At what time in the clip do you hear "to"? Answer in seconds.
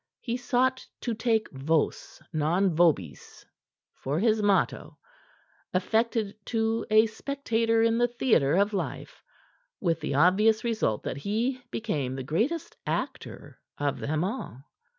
1.01-1.13, 6.47-6.87